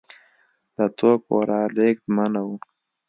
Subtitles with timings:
[0.77, 2.51] د توکو رالېږد منع و.